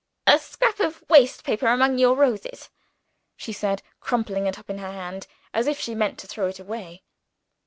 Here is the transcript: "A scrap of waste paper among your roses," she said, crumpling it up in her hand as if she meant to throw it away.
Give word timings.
"A 0.25 0.39
scrap 0.39 0.79
of 0.79 1.07
waste 1.11 1.43
paper 1.43 1.67
among 1.67 1.99
your 1.99 2.15
roses," 2.15 2.71
she 3.37 3.53
said, 3.53 3.83
crumpling 3.99 4.47
it 4.47 4.57
up 4.57 4.67
in 4.71 4.79
her 4.79 4.91
hand 4.91 5.27
as 5.53 5.67
if 5.67 5.79
she 5.79 5.93
meant 5.93 6.17
to 6.17 6.27
throw 6.27 6.47
it 6.47 6.57
away. 6.57 7.03